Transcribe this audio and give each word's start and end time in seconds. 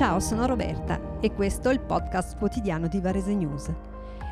Ciao, 0.00 0.18
sono 0.18 0.46
Roberta 0.46 0.98
e 1.20 1.34
questo 1.34 1.68
è 1.68 1.74
il 1.74 1.80
podcast 1.80 2.38
quotidiano 2.38 2.88
di 2.88 3.00
Varese 3.00 3.34
News. 3.34 3.70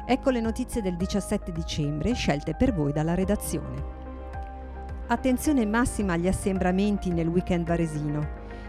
Ecco 0.06 0.30
le 0.30 0.40
notizie 0.40 0.80
del 0.80 0.96
17 0.96 1.52
dicembre 1.52 2.14
scelte 2.14 2.54
per 2.54 2.72
voi 2.72 2.90
dalla 2.90 3.14
redazione. 3.14 3.84
Attenzione 5.08 5.66
massima 5.66 6.14
agli 6.14 6.26
assembramenti 6.26 7.10
nel 7.10 7.26
weekend 7.26 7.66
varesino. 7.66 8.26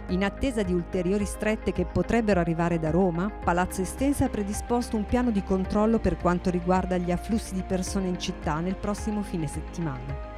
In 0.09 0.25
attesa 0.25 0.61
di 0.61 0.73
ulteriori 0.73 1.23
strette 1.23 1.71
che 1.71 1.85
potrebbero 1.85 2.41
arrivare 2.41 2.79
da 2.79 2.91
Roma, 2.91 3.29
Palazzo 3.29 3.79
Estense 3.79 4.25
ha 4.25 4.29
predisposto 4.29 4.97
un 4.97 5.05
piano 5.05 5.31
di 5.31 5.41
controllo 5.41 5.99
per 5.99 6.17
quanto 6.17 6.49
riguarda 6.49 6.97
gli 6.97 7.11
afflussi 7.11 7.53
di 7.53 7.63
persone 7.63 8.09
in 8.09 8.19
città 8.19 8.59
nel 8.59 8.75
prossimo 8.75 9.21
fine 9.21 9.47
settimana. 9.47 10.28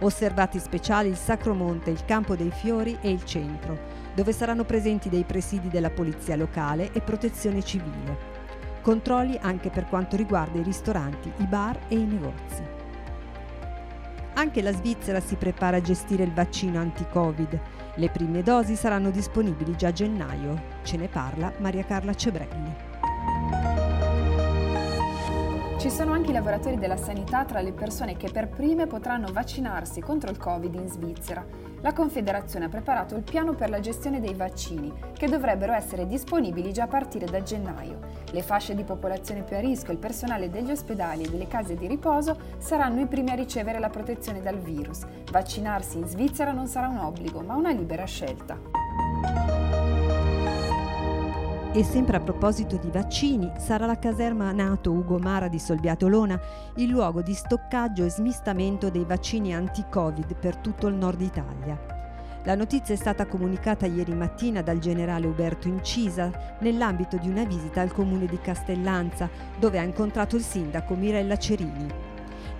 Osservati 0.00 0.60
speciali 0.60 1.08
il 1.08 1.16
Sacromonte, 1.16 1.90
il 1.90 2.04
Campo 2.04 2.36
dei 2.36 2.52
Fiori 2.52 2.96
e 3.00 3.10
il 3.10 3.24
centro, 3.24 3.76
dove 4.14 4.32
saranno 4.32 4.64
presenti 4.64 5.08
dei 5.08 5.24
presidi 5.24 5.68
della 5.68 5.90
Polizia 5.90 6.36
Locale 6.36 6.92
e 6.92 7.00
Protezione 7.00 7.64
Civile. 7.64 8.36
Controlli 8.80 9.36
anche 9.40 9.70
per 9.70 9.86
quanto 9.86 10.14
riguarda 10.14 10.60
i 10.60 10.62
ristoranti, 10.62 11.32
i 11.38 11.46
bar 11.46 11.78
e 11.88 11.96
i 11.96 12.04
negozi. 12.04 12.62
Anche 14.34 14.62
la 14.62 14.72
Svizzera 14.72 15.18
si 15.18 15.34
prepara 15.34 15.78
a 15.78 15.82
gestire 15.82 16.22
il 16.22 16.32
vaccino 16.32 16.78
anti-Covid. 16.78 17.60
Le 17.96 18.08
prime 18.10 18.44
dosi 18.44 18.76
saranno 18.76 19.10
disponibili 19.10 19.76
già 19.76 19.88
a 19.88 19.92
gennaio. 19.92 20.62
Ce 20.84 20.96
ne 20.96 21.08
parla 21.08 21.52
Maria 21.58 21.84
Carla 21.84 22.14
Cebrelli. 22.14 22.87
Ci 25.78 25.90
sono 25.90 26.12
anche 26.12 26.30
i 26.30 26.32
lavoratori 26.32 26.76
della 26.76 26.96
sanità 26.96 27.44
tra 27.44 27.60
le 27.60 27.72
persone 27.72 28.16
che 28.16 28.32
per 28.32 28.48
prime 28.48 28.88
potranno 28.88 29.30
vaccinarsi 29.30 30.00
contro 30.00 30.28
il 30.28 30.36
Covid 30.36 30.74
in 30.74 30.88
Svizzera. 30.88 31.46
La 31.82 31.92
Confederazione 31.92 32.64
ha 32.64 32.68
preparato 32.68 33.14
il 33.14 33.22
piano 33.22 33.54
per 33.54 33.70
la 33.70 33.78
gestione 33.78 34.18
dei 34.18 34.34
vaccini, 34.34 34.92
che 35.12 35.28
dovrebbero 35.28 35.72
essere 35.72 36.08
disponibili 36.08 36.72
già 36.72 36.82
a 36.82 36.88
partire 36.88 37.26
da 37.26 37.44
gennaio. 37.44 38.00
Le 38.32 38.42
fasce 38.42 38.74
di 38.74 38.82
popolazione 38.82 39.44
più 39.44 39.54
a 39.54 39.60
rischio 39.60 39.90
e 39.90 39.92
il 39.92 40.00
personale 40.00 40.50
degli 40.50 40.72
ospedali 40.72 41.22
e 41.22 41.30
delle 41.30 41.46
case 41.46 41.76
di 41.76 41.86
riposo 41.86 42.36
saranno 42.58 43.00
i 43.00 43.06
primi 43.06 43.30
a 43.30 43.36
ricevere 43.36 43.78
la 43.78 43.88
protezione 43.88 44.42
dal 44.42 44.58
virus. 44.58 45.06
Vaccinarsi 45.30 45.98
in 45.98 46.08
Svizzera 46.08 46.50
non 46.50 46.66
sarà 46.66 46.88
un 46.88 46.98
obbligo, 46.98 47.40
ma 47.42 47.54
una 47.54 47.70
libera 47.70 48.04
scelta. 48.04 48.87
E 51.70 51.84
sempre 51.84 52.16
a 52.16 52.20
proposito 52.20 52.76
di 52.76 52.90
vaccini, 52.90 53.52
sarà 53.58 53.84
la 53.84 53.98
caserma 53.98 54.50
NATO 54.52 54.90
Ugo 54.90 55.18
Mara 55.18 55.48
di 55.48 55.58
Solbiate 55.58 56.06
Olona 56.06 56.40
il 56.76 56.88
luogo 56.88 57.20
di 57.20 57.34
stoccaggio 57.34 58.06
e 58.06 58.10
smistamento 58.10 58.88
dei 58.88 59.04
vaccini 59.04 59.54
anti-Covid 59.54 60.34
per 60.36 60.56
tutto 60.56 60.86
il 60.86 60.94
nord 60.94 61.20
Italia. 61.20 61.78
La 62.44 62.54
notizia 62.54 62.94
è 62.94 62.96
stata 62.96 63.26
comunicata 63.26 63.84
ieri 63.84 64.14
mattina 64.14 64.62
dal 64.62 64.78
generale 64.78 65.26
Uberto 65.26 65.68
Incisa 65.68 66.56
nell'ambito 66.60 67.18
di 67.18 67.28
una 67.28 67.44
visita 67.44 67.82
al 67.82 67.92
comune 67.92 68.24
di 68.24 68.40
Castellanza, 68.40 69.28
dove 69.58 69.78
ha 69.78 69.82
incontrato 69.82 70.36
il 70.36 70.42
sindaco 70.42 70.94
Mirella 70.94 71.36
Cerini. 71.36 71.86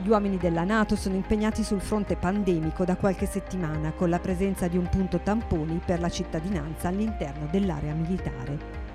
Gli 0.03 0.09
uomini 0.09 0.37
della 0.37 0.65
Nato 0.65 0.97
sono 0.97 1.15
impegnati 1.15 1.65
sul 1.65 1.81
fronte 1.81 2.15
pandemico 2.17 2.85
da 2.85 2.97
qualche 2.97 3.25
settimana 3.25 3.93
con 3.93 4.11
la 4.11 4.19
presenza 4.19 4.69
di 4.69 4.77
un 4.77 4.87
punto 4.89 5.19
tamponi 5.21 5.81
per 5.83 5.99
la 5.99 6.11
cittadinanza 6.11 6.89
all'interno 6.89 7.49
dell'area 7.51 7.95
militare. 7.95 8.88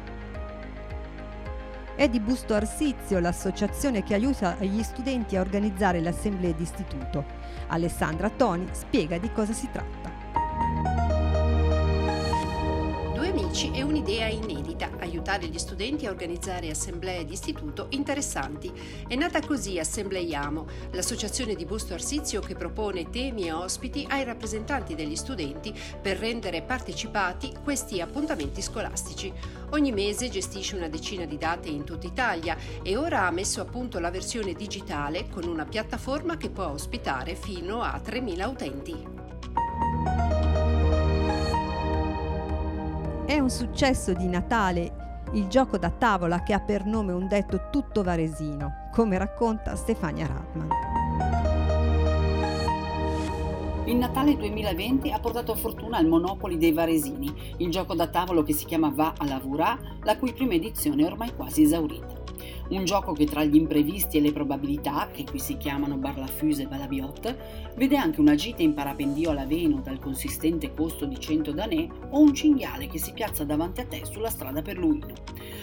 È 1.95 2.09
di 2.09 2.19
Busto 2.19 2.55
Arsizio 2.55 3.19
l'associazione 3.19 4.01
che 4.01 4.15
aiuta 4.15 4.55
gli 4.59 4.81
studenti 4.81 5.35
a 5.35 5.41
organizzare 5.41 5.99
le 5.99 6.09
assemblee 6.09 6.55
d'istituto. 6.55 7.23
Alessandra 7.67 8.31
Toni 8.31 8.67
spiega 8.71 9.19
di 9.19 9.31
cosa 9.31 9.53
si 9.53 9.69
tratta. 9.71 10.22
Amici 13.53 13.69
e 13.71 13.83
un'idea 13.83 14.25
inedita, 14.29 14.89
aiutare 14.97 15.45
gli 15.45 15.59
studenti 15.59 16.07
a 16.07 16.09
organizzare 16.09 16.71
assemblee 16.71 17.23
di 17.23 17.33
istituto 17.33 17.85
interessanti. 17.89 18.71
È 19.07 19.13
nata 19.13 19.45
così 19.45 19.77
Assembleiamo, 19.77 20.65
l'associazione 20.89 21.53
di 21.53 21.63
Busto 21.63 21.93
Arsizio 21.93 22.41
che 22.41 22.55
propone 22.55 23.11
temi 23.11 23.45
e 23.45 23.51
ospiti 23.51 24.07
ai 24.09 24.23
rappresentanti 24.23 24.95
degli 24.95 25.15
studenti 25.15 25.71
per 26.01 26.17
rendere 26.17 26.63
partecipati 26.63 27.53
questi 27.63 28.01
appuntamenti 28.01 28.59
scolastici. 28.59 29.31
Ogni 29.69 29.91
mese 29.91 30.29
gestisce 30.29 30.75
una 30.75 30.87
decina 30.87 31.25
di 31.25 31.37
date 31.37 31.69
in 31.69 31.83
tutta 31.83 32.07
Italia 32.07 32.57
e 32.81 32.97
ora 32.97 33.27
ha 33.27 33.31
messo 33.31 33.61
a 33.61 33.65
punto 33.65 33.99
la 33.99 34.09
versione 34.09 34.53
digitale 34.53 35.29
con 35.29 35.43
una 35.43 35.65
piattaforma 35.65 36.37
che 36.37 36.49
può 36.49 36.69
ospitare 36.69 37.35
fino 37.35 37.83
a 37.83 38.01
3.000 38.03 38.49
utenti. 38.49 39.12
È 43.33 43.39
un 43.39 43.49
successo 43.49 44.13
di 44.13 44.27
Natale 44.27 45.23
il 45.33 45.47
gioco 45.47 45.79
da 45.79 45.89
tavola 45.89 46.43
che 46.43 46.53
ha 46.53 46.59
per 46.59 46.85
nome 46.85 47.13
un 47.13 47.27
detto 47.27 47.69
tutto 47.71 48.03
varesino, 48.03 48.89
come 48.91 49.17
racconta 49.17 49.75
Stefania 49.75 50.27
Radman. 50.27 50.67
Il 53.85 53.95
Natale 53.95 54.37
2020 54.37 55.11
ha 55.11 55.19
portato 55.19 55.55
fortuna 55.55 55.97
al 55.97 56.05
Monopoli 56.05 56.59
dei 56.59 56.73
Varesini, 56.73 57.55
il 57.57 57.71
gioco 57.71 57.95
da 57.95 58.05
tavolo 58.05 58.43
che 58.43 58.53
si 58.53 58.65
chiama 58.65 58.91
Va 58.93 59.15
a 59.17 59.25
Lavura, 59.25 59.79
la 60.03 60.15
cui 60.15 60.31
prima 60.31 60.53
edizione 60.53 61.01
è 61.01 61.05
ormai 61.07 61.33
quasi 61.35 61.63
esaurita. 61.63 62.22
Un 62.73 62.85
gioco 62.85 63.13
che 63.13 63.25
tra 63.25 63.43
gli 63.43 63.55
imprevisti 63.55 64.17
e 64.17 64.19
le 64.19 64.31
probabilità, 64.31 65.07
che 65.11 65.25
qui 65.25 65.37
si 65.37 65.57
chiamano 65.57 65.97
Barlafuse 65.97 66.63
e 66.63 66.65
Balabiot, 66.65 67.35
vede 67.75 67.95
anche 67.97 68.19
una 68.19 68.33
gita 68.33 68.63
in 68.63 68.73
parapendio 68.73 69.29
alla 69.29 69.45
Veno 69.45 69.79
dal 69.79 69.99
consistente 69.99 70.73
costo 70.73 71.05
di 71.05 71.19
100 71.19 71.51
danè 71.51 71.87
o 72.09 72.19
un 72.19 72.33
cinghiale 72.33 72.87
che 72.87 72.97
si 72.97 73.13
piazza 73.13 73.43
davanti 73.43 73.81
a 73.81 73.85
te 73.85 74.01
sulla 74.05 74.31
strada 74.31 74.63
per 74.63 74.79
Luino. 74.79 75.13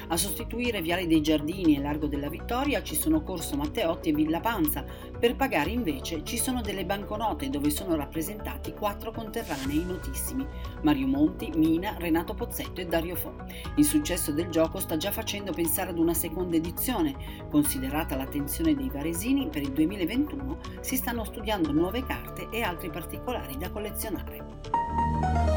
A 0.09 0.17
sostituire 0.17 0.83
Viale 0.83 1.07
dei 1.07 1.21
Giardini 1.21 1.77
e 1.77 1.81
Largo 1.81 2.07
della 2.07 2.29
Vittoria 2.29 2.83
ci 2.83 2.95
sono 2.95 3.23
Corso 3.23 3.57
Matteotti 3.57 4.09
e 4.09 4.13
Villa 4.13 4.41
Panza, 4.41 4.85
per 5.19 5.37
pagare 5.37 5.71
invece 5.71 6.25
ci 6.25 6.39
sono 6.39 6.61
delle 6.61 6.85
banconote 6.85 7.51
dove 7.51 7.71
sono 7.71 7.95
rappresentati 7.97 8.73
quattro 8.73 9.13
conterranei 9.13 9.85
notissimi, 9.85 10.47
Mario 10.83 11.07
Monti, 11.07 11.51
Mina, 11.55 11.97
Renato 11.99 12.35
Pozzetto 12.35 12.81
e 12.81 12.87
Dario 12.87 13.15
Fo. 13.15 13.35
Il 13.77 13.85
successo 13.85 14.33
del 14.33 14.49
gioco 14.49 14.81
sta 14.81 14.97
già 14.97 15.11
facendo 15.11 15.53
pensare 15.53 15.91
ad 15.91 15.99
una 15.99 16.15
seconda 16.15 16.57
edizione 16.57 17.49
Considerata 17.51 18.17
l'attenzione 18.17 18.75
dei 18.75 18.89
varesini, 18.89 19.49
per 19.49 19.63
il 19.63 19.73
2021 19.73 20.59
si 20.81 20.97
stanno 20.97 21.25
studiando 21.25 21.73
nuove 21.73 22.05
carte 22.05 22.49
e 22.51 22.63
altri 22.63 22.91
particolari 22.91 23.57
da 23.57 23.71
collezionare. 23.71 25.50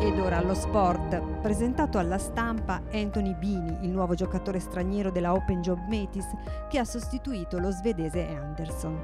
Ed 0.00 0.16
ora 0.20 0.36
allo 0.36 0.54
sport. 0.54 1.20
Presentato 1.40 1.98
alla 1.98 2.18
stampa 2.18 2.82
Anthony 2.92 3.34
Bini, 3.34 3.78
il 3.82 3.90
nuovo 3.90 4.14
giocatore 4.14 4.60
straniero 4.60 5.10
della 5.10 5.32
Open 5.32 5.60
Job 5.60 5.80
Metis, 5.88 6.24
che 6.68 6.78
ha 6.78 6.84
sostituito 6.84 7.58
lo 7.58 7.72
svedese 7.72 8.24
Anderson. 8.28 8.96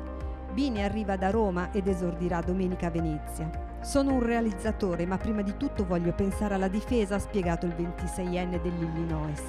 Bini 0.52 0.84
arriva 0.84 1.16
da 1.16 1.30
Roma 1.30 1.72
ed 1.72 1.88
esordirà 1.88 2.40
domenica 2.42 2.86
a 2.86 2.90
Venezia. 2.90 3.50
Sono 3.80 4.12
un 4.12 4.24
realizzatore, 4.24 5.04
ma 5.04 5.18
prima 5.18 5.42
di 5.42 5.56
tutto 5.56 5.84
voglio 5.84 6.12
pensare 6.12 6.54
alla 6.54 6.68
difesa, 6.68 7.16
ha 7.16 7.18
spiegato 7.18 7.66
il 7.66 7.74
26enne 7.76 8.62
dell'Illinois. 8.62 9.42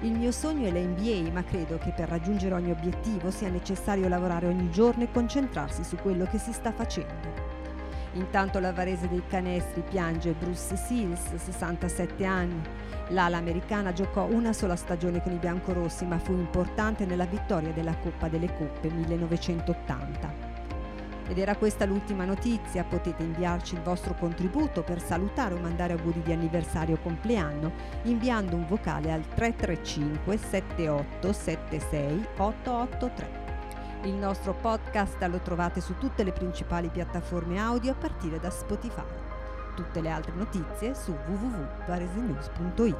Il 0.00 0.12
mio 0.12 0.32
sogno 0.32 0.66
è 0.66 0.70
l'NBA, 0.70 1.30
ma 1.30 1.44
credo 1.44 1.76
che 1.76 1.92
per 1.94 2.08
raggiungere 2.08 2.54
ogni 2.54 2.70
obiettivo 2.70 3.30
sia 3.30 3.50
necessario 3.50 4.08
lavorare 4.08 4.46
ogni 4.46 4.70
giorno 4.70 5.02
e 5.02 5.12
concentrarsi 5.12 5.84
su 5.84 5.96
quello 5.96 6.24
che 6.24 6.38
si 6.38 6.52
sta 6.52 6.72
facendo. 6.72 7.57
Intanto 8.12 8.58
la 8.58 8.72
Varese 8.72 9.08
dei 9.08 9.22
Canestri 9.28 9.82
piange 9.82 10.32
Bruce 10.32 10.76
Seals, 10.76 11.34
67 11.36 12.24
anni. 12.24 12.60
L'ala 13.08 13.36
americana 13.36 13.92
giocò 13.92 14.24
una 14.24 14.52
sola 14.52 14.76
stagione 14.76 15.22
con 15.22 15.32
i 15.32 15.38
biancorossi, 15.38 16.04
ma 16.04 16.18
fu 16.18 16.32
importante 16.32 17.06
nella 17.06 17.26
vittoria 17.26 17.72
della 17.72 17.96
Coppa 17.96 18.28
delle 18.28 18.52
Coppe 18.54 18.88
1980. 18.88 20.46
Ed 21.28 21.36
era 21.36 21.56
questa 21.56 21.84
l'ultima 21.84 22.24
notizia, 22.24 22.84
potete 22.84 23.22
inviarci 23.22 23.74
il 23.74 23.82
vostro 23.82 24.14
contributo 24.14 24.82
per 24.82 25.00
salutare 25.00 25.54
o 25.54 25.58
mandare 25.58 25.92
auguri 25.92 26.22
di 26.22 26.32
anniversario 26.32 26.94
o 26.94 27.02
compleanno 27.02 27.72
inviando 28.04 28.56
un 28.56 28.66
vocale 28.66 29.12
al 29.12 29.28
335 29.34 30.38
78 30.38 31.32
76 31.32 32.26
883. 32.38 33.47
Il 34.04 34.14
nostro 34.14 34.54
podcast 34.54 35.20
lo 35.28 35.40
trovate 35.40 35.80
su 35.80 35.98
tutte 35.98 36.22
le 36.22 36.30
principali 36.32 36.88
piattaforme 36.88 37.58
audio 37.58 37.90
a 37.92 37.94
partire 37.94 38.38
da 38.38 38.48
Spotify. 38.48 39.02
Tutte 39.74 40.00
le 40.00 40.10
altre 40.10 40.32
notizie 40.34 40.94
su 40.94 41.10
www.varesenews.it. 41.10 42.96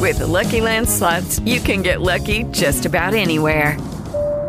With 0.00 0.18
the 0.18 0.26
Lucky 0.26 0.60
Land 0.60 0.88
slots, 0.88 1.38
you 1.40 1.60
can 1.60 1.82
get 1.82 2.00
lucky 2.00 2.44
just 2.44 2.86
about 2.86 3.12
anywhere. 3.12 3.76